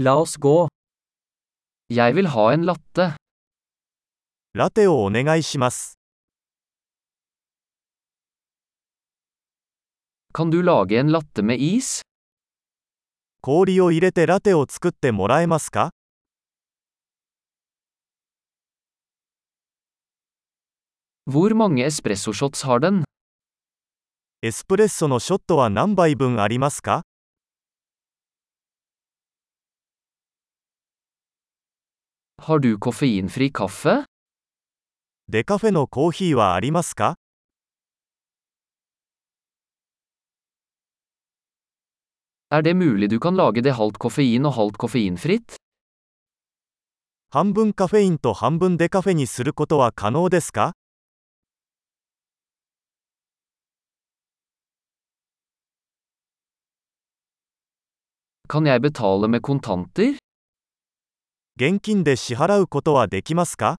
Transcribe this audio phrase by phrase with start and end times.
[0.00, 0.68] La oss gå.
[1.90, 3.16] Jeg vil ha en latte.
[4.54, 5.98] ラテをお願いします。
[10.32, 12.02] Kan du lage en latte med is?
[13.40, 15.90] 氷を入れてラテを作ってもらえますか
[21.26, 23.02] Hvor mange espressoshots har den?
[24.42, 27.02] エスプレッソのショットは何杯分ありますか
[32.40, 34.04] Har du koffeinfri kaffe?
[35.28, 37.16] デカフェのコーヒーはありますか
[42.50, 45.56] Er det mulig du kan lage det halvt koffein og halvt koffeinfritt?
[47.30, 50.72] 半分カフェインと半分デカフェにすることは可能ですか
[58.48, 60.16] Kan jeg betale med kontanter?
[61.60, 63.78] 現金で支払うことはできますか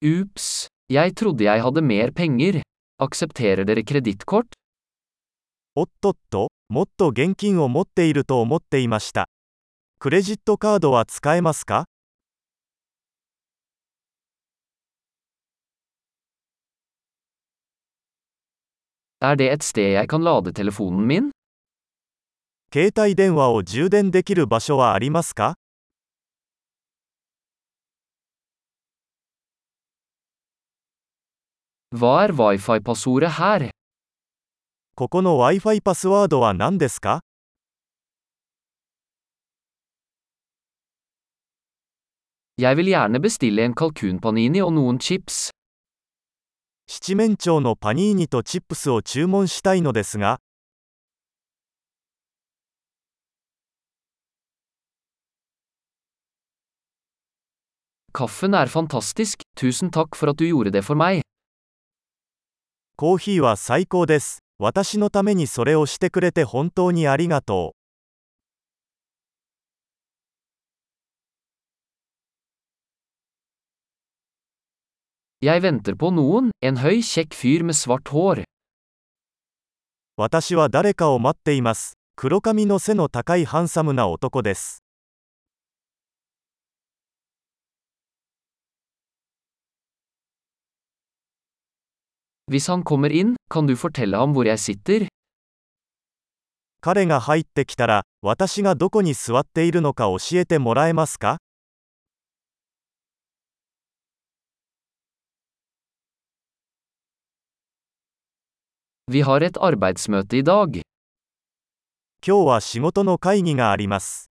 [0.00, 2.62] Ups, jeg trodde jeg hadde mer penger.
[2.98, 4.46] Aksepterer dere kredittkort?
[5.74, 9.28] おっとっと、もっと現金を持っていると思っていました。
[9.98, 11.84] クレジットカードは使えますか
[19.20, 21.37] Er det et sted jeg kan lade telefonen min?
[22.70, 25.54] 携帯電話を充電できる場所はありますか
[31.90, 33.70] Hva er wifi-passordet her?
[34.94, 37.20] ここの Wi-Fi パスワードは何ですか
[42.58, 45.52] Jeg vil gjerne bestille en kalkunpanini og noen chips.
[46.86, 50.40] 七面鳥のパニーニとチップスを注文したいのですが、
[62.96, 64.42] コーヒーは最高です。
[64.58, 67.78] 私のためにそれをしてくれて本当にありがとう。
[80.16, 81.92] 私は誰かを待っています。
[82.16, 84.87] 黒髪の背の高いハンサムな男です。
[92.48, 95.08] Hvis han kommer inn, kan du fortelle ham hvor jeg sitter?
[96.80, 101.36] 彼が入ってきたら、私がどこに座っているのか教えてもらえますか
[109.10, 110.80] Vi har et arbeidsmøte i dag.
[112.26, 114.30] 今日は仕事の会議があります。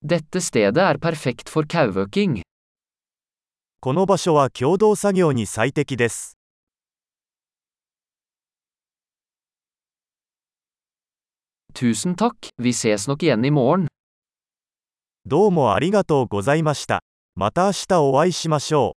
[0.00, 2.47] Dette stedet er perfekt for kauøking.
[3.80, 6.36] この場所は共同作業に最適です。
[11.74, 13.86] Tusen takk, vi ses nok igjen i morgen.
[15.26, 17.04] どうもありがとうございました。
[17.36, 18.97] また明日お会いしましょう。